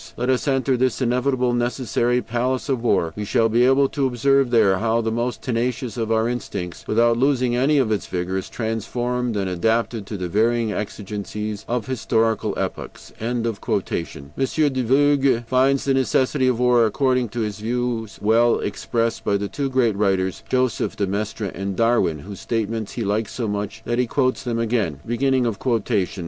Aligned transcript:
Let 0.17 0.31
us 0.31 0.47
enter 0.47 0.75
this 0.77 0.99
inevitable, 0.99 1.53
necessary 1.53 2.23
palace 2.23 2.69
of 2.69 2.81
war; 2.81 3.13
we 3.15 3.23
shall 3.23 3.49
be 3.49 3.65
able 3.65 3.87
to 3.89 4.07
observe 4.07 4.49
there 4.49 4.79
how 4.79 4.99
the 5.01 5.11
most 5.11 5.43
tenacious 5.43 5.95
of 5.95 6.11
our 6.11 6.27
instincts, 6.27 6.87
without 6.87 7.17
losing 7.17 7.55
any 7.55 7.77
of 7.77 7.91
its 7.91 8.07
vigor, 8.07 8.35
is 8.39 8.49
transformed 8.49 9.37
and 9.37 9.47
adapted 9.47 10.07
to 10.07 10.17
the 10.17 10.27
varying 10.27 10.71
exigencies 10.73 11.65
of 11.67 11.85
historical 11.85 12.55
epochs." 12.57 13.13
M. 13.19 13.43
de 13.43 13.51
Vogüé 13.53 15.45
finds 15.45 15.85
the 15.85 15.93
necessity 15.93 16.47
for 16.47 16.53
war, 16.55 16.85
according 16.87 17.29
to 17.29 17.41
his 17.41 17.59
views, 17.59 18.17
well 18.23 18.57
expressed 18.59 19.23
by 19.23 19.37
the 19.37 19.47
two 19.47 19.69
great 19.69 19.95
writers, 19.95 20.41
Joseph 20.49 20.95
de 20.95 21.05
Maistre 21.05 21.51
and 21.53 21.75
Darwin, 21.75 22.17
whose 22.21 22.39
statements 22.39 22.93
he 22.93 23.03
likes 23.03 23.33
so 23.33 23.47
much 23.47 23.83
that 23.85 23.99
he 23.99 24.07
quotes 24.07 24.41
them 24.41 24.57
again. 24.57 24.97